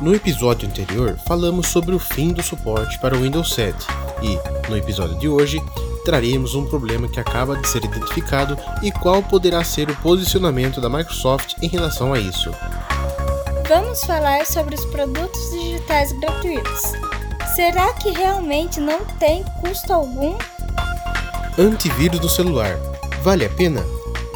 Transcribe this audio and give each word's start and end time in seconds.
No 0.00 0.14
episódio 0.14 0.66
anterior, 0.66 1.18
falamos 1.26 1.66
sobre 1.66 1.94
o 1.94 1.98
fim 1.98 2.32
do 2.32 2.42
suporte 2.42 2.98
para 2.98 3.14
o 3.14 3.20
Windows 3.20 3.52
7 3.52 3.76
e, 4.22 4.38
no 4.70 4.74
episódio 4.74 5.18
de 5.18 5.28
hoje, 5.28 5.62
traremos 6.06 6.54
um 6.54 6.64
problema 6.64 7.06
que 7.06 7.20
acaba 7.20 7.54
de 7.54 7.68
ser 7.68 7.84
identificado 7.84 8.56
e 8.82 8.90
qual 8.90 9.22
poderá 9.22 9.62
ser 9.62 9.90
o 9.90 9.96
posicionamento 9.96 10.80
da 10.80 10.88
Microsoft 10.88 11.56
em 11.60 11.68
relação 11.68 12.14
a 12.14 12.18
isso. 12.18 12.50
Vamos 13.68 14.02
falar 14.04 14.46
sobre 14.46 14.74
os 14.74 14.86
produtos 14.86 15.50
digitais 15.50 16.12
gratuitos. 16.12 16.80
Será 17.54 17.92
que 17.92 18.10
realmente 18.10 18.80
não 18.80 19.04
tem 19.18 19.44
custo 19.60 19.92
algum? 19.92 20.34
Antivírus 21.58 22.20
do 22.20 22.28
celular. 22.28 22.74
Vale 23.22 23.44
a 23.44 23.50
pena? 23.50 23.84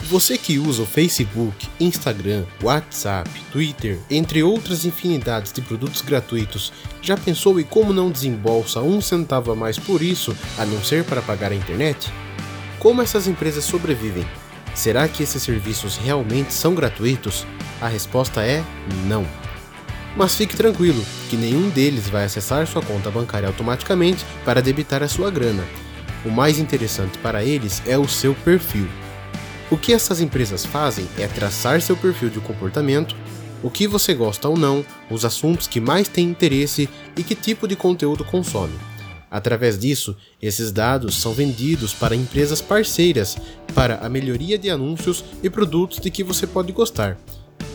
Você 0.00 0.36
que 0.36 0.58
usa 0.58 0.82
o 0.82 0.86
Facebook, 0.86 1.68
Instagram, 1.78 2.44
WhatsApp, 2.60 3.30
Twitter, 3.52 4.00
entre 4.10 4.42
outras 4.42 4.84
infinidades 4.84 5.52
de 5.52 5.62
produtos 5.62 6.02
gratuitos, 6.02 6.72
já 7.00 7.16
pensou 7.16 7.60
em 7.60 7.64
como 7.64 7.92
não 7.92 8.10
desembolsa 8.10 8.80
um 8.80 9.00
centavo 9.00 9.52
a 9.52 9.54
mais 9.54 9.78
por 9.78 10.02
isso, 10.02 10.36
a 10.58 10.66
não 10.66 10.82
ser 10.82 11.04
para 11.04 11.22
pagar 11.22 11.52
a 11.52 11.54
internet? 11.54 12.12
Como 12.80 13.00
essas 13.00 13.28
empresas 13.28 13.62
sobrevivem? 13.62 14.26
Será 14.78 15.08
que 15.08 15.24
esses 15.24 15.42
serviços 15.42 15.96
realmente 15.96 16.54
são 16.54 16.72
gratuitos? 16.72 17.44
A 17.80 17.88
resposta 17.88 18.44
é 18.44 18.62
não. 19.08 19.26
Mas 20.16 20.36
fique 20.36 20.56
tranquilo, 20.56 21.04
que 21.28 21.36
nenhum 21.36 21.68
deles 21.68 22.08
vai 22.08 22.24
acessar 22.24 22.64
sua 22.64 22.80
conta 22.80 23.10
bancária 23.10 23.48
automaticamente 23.48 24.24
para 24.44 24.62
debitar 24.62 25.02
a 25.02 25.08
sua 25.08 25.32
grana. 25.32 25.64
O 26.24 26.30
mais 26.30 26.60
interessante 26.60 27.18
para 27.18 27.42
eles 27.42 27.82
é 27.88 27.98
o 27.98 28.06
seu 28.06 28.36
perfil. 28.36 28.86
O 29.68 29.76
que 29.76 29.92
essas 29.92 30.20
empresas 30.20 30.64
fazem 30.64 31.08
é 31.18 31.26
traçar 31.26 31.82
seu 31.82 31.96
perfil 31.96 32.30
de 32.30 32.38
comportamento, 32.38 33.16
o 33.64 33.68
que 33.68 33.88
você 33.88 34.14
gosta 34.14 34.48
ou 34.48 34.56
não, 34.56 34.86
os 35.10 35.24
assuntos 35.24 35.66
que 35.66 35.80
mais 35.80 36.06
tem 36.06 36.24
interesse 36.24 36.88
e 37.16 37.24
que 37.24 37.34
tipo 37.34 37.66
de 37.66 37.74
conteúdo 37.74 38.24
consome. 38.24 38.78
Através 39.30 39.78
disso, 39.78 40.16
esses 40.40 40.72
dados 40.72 41.16
são 41.16 41.32
vendidos 41.32 41.92
para 41.92 42.16
empresas 42.16 42.60
parceiras 42.60 43.36
para 43.74 43.98
a 44.04 44.08
melhoria 44.08 44.58
de 44.58 44.70
anúncios 44.70 45.24
e 45.42 45.50
produtos 45.50 46.00
de 46.00 46.10
que 46.10 46.24
você 46.24 46.46
pode 46.46 46.72
gostar. 46.72 47.18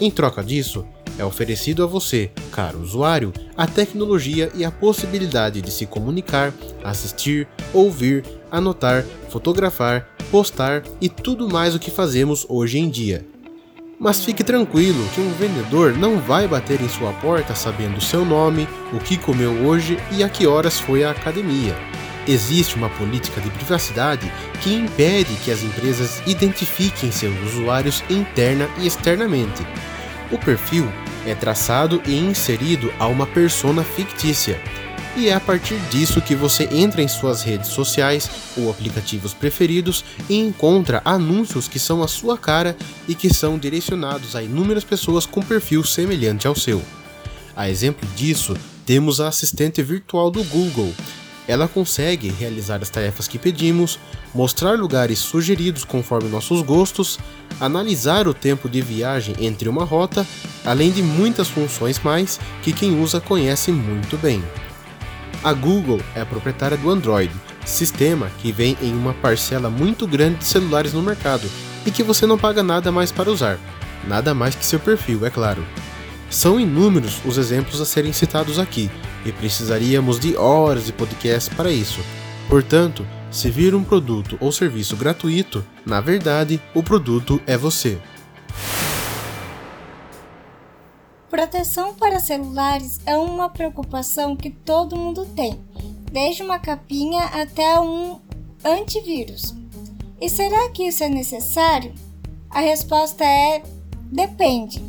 Em 0.00 0.10
troca 0.10 0.42
disso, 0.42 0.84
é 1.18 1.24
oferecido 1.24 1.84
a 1.84 1.86
você, 1.86 2.30
caro 2.50 2.80
usuário, 2.80 3.32
a 3.56 3.66
tecnologia 3.66 4.50
e 4.54 4.64
a 4.64 4.70
possibilidade 4.70 5.60
de 5.60 5.70
se 5.70 5.86
comunicar, 5.86 6.52
assistir, 6.82 7.46
ouvir, 7.72 8.24
anotar, 8.50 9.04
fotografar, 9.28 10.08
postar 10.30 10.82
e 11.00 11.08
tudo 11.08 11.48
mais 11.48 11.74
o 11.74 11.78
que 11.78 11.90
fazemos 11.90 12.44
hoje 12.48 12.78
em 12.78 12.88
dia. 12.88 13.33
Mas 13.98 14.24
fique 14.24 14.42
tranquilo 14.42 15.06
que 15.14 15.20
um 15.20 15.30
vendedor 15.32 15.96
não 15.96 16.18
vai 16.18 16.48
bater 16.48 16.80
em 16.80 16.88
sua 16.88 17.12
porta 17.12 17.54
sabendo 17.54 18.00
seu 18.00 18.24
nome, 18.24 18.68
o 18.92 18.98
que 18.98 19.16
comeu 19.16 19.52
hoje 19.66 19.98
e 20.10 20.22
a 20.22 20.28
que 20.28 20.46
horas 20.46 20.80
foi 20.80 21.04
à 21.04 21.10
academia. 21.10 21.76
Existe 22.26 22.74
uma 22.74 22.88
política 22.90 23.40
de 23.40 23.50
privacidade 23.50 24.30
que 24.62 24.74
impede 24.74 25.34
que 25.44 25.50
as 25.50 25.62
empresas 25.62 26.22
identifiquem 26.26 27.12
seus 27.12 27.38
usuários 27.42 28.02
interna 28.08 28.68
e 28.78 28.86
externamente. 28.86 29.64
O 30.30 30.38
perfil 30.38 30.90
é 31.26 31.34
traçado 31.34 32.02
e 32.06 32.16
inserido 32.16 32.92
a 32.98 33.06
uma 33.06 33.26
persona 33.26 33.84
fictícia, 33.84 34.60
e 35.16 35.28
é 35.28 35.34
a 35.34 35.40
partir 35.40 35.78
disso 35.90 36.20
que 36.20 36.34
você 36.34 36.68
entra 36.72 37.00
em 37.00 37.08
suas 37.08 37.42
redes 37.42 37.68
sociais 37.68 38.28
ou 38.56 38.70
aplicativos 38.70 39.32
preferidos 39.32 40.04
e 40.28 40.36
encontra 40.36 41.00
anúncios 41.04 41.68
que 41.68 41.78
são 41.78 42.02
a 42.02 42.08
sua 42.08 42.36
cara 42.36 42.76
e 43.06 43.14
que 43.14 43.32
são 43.32 43.58
direcionados 43.58 44.34
a 44.34 44.42
inúmeras 44.42 44.84
pessoas 44.84 45.24
com 45.24 45.40
perfil 45.40 45.84
semelhante 45.84 46.46
ao 46.46 46.56
seu. 46.56 46.82
A 47.56 47.70
exemplo 47.70 48.08
disso, 48.16 48.56
temos 48.84 49.20
a 49.20 49.28
assistente 49.28 49.82
virtual 49.82 50.30
do 50.30 50.42
Google. 50.44 50.92
Ela 51.46 51.68
consegue 51.68 52.30
realizar 52.30 52.82
as 52.82 52.90
tarefas 52.90 53.28
que 53.28 53.38
pedimos, 53.38 53.98
mostrar 54.34 54.78
lugares 54.78 55.18
sugeridos 55.18 55.84
conforme 55.84 56.28
nossos 56.28 56.62
gostos, 56.62 57.18
analisar 57.60 58.26
o 58.26 58.34
tempo 58.34 58.68
de 58.68 58.80
viagem 58.80 59.36
entre 59.38 59.68
uma 59.68 59.84
rota, 59.84 60.26
além 60.64 60.90
de 60.90 61.02
muitas 61.02 61.48
funções 61.48 62.00
mais 62.00 62.40
que 62.62 62.72
quem 62.72 63.00
usa 63.00 63.20
conhece 63.20 63.70
muito 63.70 64.16
bem. 64.16 64.42
A 65.44 65.52
Google 65.52 66.00
é 66.14 66.22
a 66.22 66.26
proprietária 66.26 66.74
do 66.74 66.88
Android, 66.88 67.30
sistema 67.66 68.30
que 68.38 68.50
vem 68.50 68.78
em 68.80 68.94
uma 68.94 69.12
parcela 69.12 69.68
muito 69.68 70.06
grande 70.06 70.38
de 70.38 70.44
celulares 70.46 70.94
no 70.94 71.02
mercado 71.02 71.46
e 71.84 71.90
que 71.90 72.02
você 72.02 72.24
não 72.24 72.38
paga 72.38 72.62
nada 72.62 72.90
mais 72.90 73.12
para 73.12 73.30
usar, 73.30 73.58
nada 74.08 74.32
mais 74.32 74.54
que 74.54 74.64
seu 74.64 74.80
perfil, 74.80 75.26
é 75.26 75.28
claro. 75.28 75.62
São 76.30 76.58
inúmeros 76.58 77.20
os 77.26 77.36
exemplos 77.36 77.78
a 77.78 77.84
serem 77.84 78.10
citados 78.10 78.58
aqui, 78.58 78.90
e 79.26 79.32
precisaríamos 79.32 80.18
de 80.18 80.34
horas 80.34 80.86
de 80.86 80.94
podcast 80.94 81.54
para 81.54 81.70
isso. 81.70 82.00
Portanto, 82.48 83.06
se 83.30 83.50
vir 83.50 83.74
um 83.74 83.84
produto 83.84 84.38
ou 84.40 84.50
serviço 84.50 84.96
gratuito, 84.96 85.62
na 85.84 86.00
verdade, 86.00 86.58
o 86.72 86.82
produto 86.82 87.38
é 87.46 87.58
você. 87.58 87.98
Proteção 91.44 91.92
para 91.92 92.20
celulares 92.20 93.00
é 93.04 93.18
uma 93.18 93.50
preocupação 93.50 94.34
que 94.34 94.48
todo 94.48 94.96
mundo 94.96 95.26
tem, 95.36 95.60
desde 96.10 96.42
uma 96.42 96.58
capinha 96.58 97.22
até 97.24 97.78
um 97.78 98.18
antivírus. 98.64 99.54
E 100.18 100.30
será 100.30 100.70
que 100.70 100.84
isso 100.84 101.04
é 101.04 101.08
necessário? 101.10 101.92
A 102.48 102.60
resposta 102.60 103.22
é: 103.22 103.62
depende. 104.10 104.82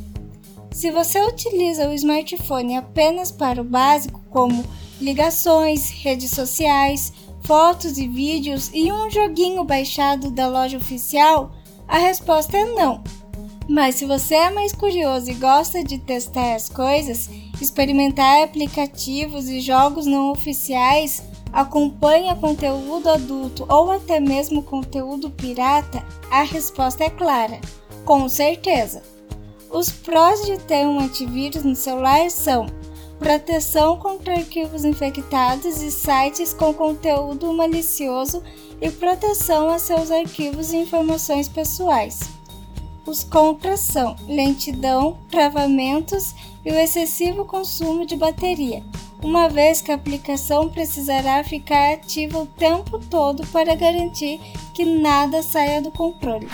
Se 0.71 0.91
você 0.91 1.19
utiliza 1.19 1.89
o 1.89 1.93
smartphone 1.93 2.77
apenas 2.77 3.33
para 3.33 3.61
o 3.61 3.65
básico, 3.65 4.21
como 4.29 4.63
ligações, 5.01 5.89
redes 5.89 6.31
sociais, 6.31 7.11
fotos 7.41 7.97
e 7.97 8.07
vídeos 8.07 8.71
e 8.73 8.93
um 8.93 9.11
joguinho 9.11 9.65
baixado 9.65 10.31
da 10.31 10.47
loja 10.47 10.77
oficial, 10.77 11.51
a 11.85 11.97
resposta 11.97 12.57
é 12.57 12.63
não. 12.63 13.03
Mas 13.67 13.95
se 13.95 14.05
você 14.05 14.35
é 14.35 14.49
mais 14.51 14.71
curioso 14.71 15.29
e 15.29 15.33
gosta 15.33 15.83
de 15.83 15.97
testar 15.97 16.53
as 16.53 16.69
coisas, 16.69 17.29
experimentar 17.59 18.43
aplicativos 18.43 19.49
e 19.49 19.59
jogos 19.59 20.05
não 20.05 20.31
oficiais, 20.31 21.23
acompanha 21.51 22.35
conteúdo 22.35 23.09
adulto 23.09 23.65
ou 23.67 23.89
até 23.91 24.19
mesmo 24.19 24.61
conteúdo 24.61 25.31
pirata, 25.31 26.05
a 26.29 26.43
resposta 26.43 27.05
é 27.05 27.09
clara: 27.09 27.59
com 28.03 28.29
certeza. 28.29 29.01
Os 29.71 29.89
prós 29.89 30.45
de 30.45 30.57
ter 30.57 30.85
um 30.85 30.99
antivírus 30.99 31.63
no 31.63 31.75
celular 31.75 32.29
são 32.29 32.67
proteção 33.17 33.97
contra 33.97 34.35
arquivos 34.35 34.85
infectados 34.85 35.81
e 35.81 35.89
sites 35.89 36.53
com 36.53 36.73
conteúdo 36.73 37.51
malicioso 37.51 38.43
e 38.79 38.91
proteção 38.91 39.69
a 39.69 39.79
seus 39.79 40.11
arquivos 40.11 40.71
e 40.71 40.77
informações 40.77 41.49
pessoais. 41.49 42.19
Os 43.05 43.23
contras 43.23 43.81
são 43.81 44.15
lentidão, 44.27 45.17
travamentos 45.29 46.33
e 46.65 46.71
o 46.71 46.75
excessivo 46.75 47.45
consumo 47.45 48.05
de 48.05 48.15
bateria. 48.15 48.83
uma 49.23 49.47
vez 49.47 49.81
que 49.81 49.91
a 49.91 49.95
aplicação 49.95 50.69
precisará 50.69 51.43
ficar 51.43 51.93
ativa 51.93 52.37
o 52.37 52.45
tempo 52.45 52.99
todo 52.99 53.47
para 53.47 53.73
garantir 53.73 54.39
que 54.71 54.85
nada 54.85 55.41
saia 55.41 55.81
do 55.81 55.89
controle. 55.89 56.47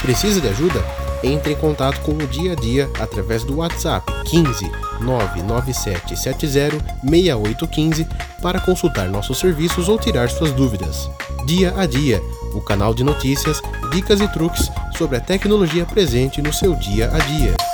Precisa 0.00 0.40
de 0.40 0.48
ajuda? 0.48 0.82
Entre 1.22 1.52
em 1.52 1.56
contato 1.56 2.00
com 2.02 2.12
o 2.12 2.26
Dia 2.26 2.52
a 2.52 2.54
Dia 2.54 2.88
através 2.98 3.44
do 3.44 3.56
WhatsApp 3.56 4.06
15 4.30 4.70
99770 5.00 6.78
6815 7.02 8.06
para 8.40 8.60
consultar 8.60 9.08
nossos 9.08 9.38
serviços 9.38 9.88
ou 9.88 9.98
tirar 9.98 10.30
suas 10.30 10.52
dúvidas. 10.52 11.10
Dia 11.44 11.74
a 11.76 11.86
Dia, 11.86 12.22
o 12.54 12.62
canal 12.62 12.94
de 12.94 13.02
notícias, 13.02 13.60
dicas 13.90 14.20
e 14.20 14.28
truques 14.28 14.70
sobre 14.98 15.16
a 15.16 15.20
tecnologia 15.20 15.86
presente 15.86 16.42
no 16.42 16.52
seu 16.52 16.74
dia 16.74 17.06
a 17.14 17.18
dia. 17.18 17.67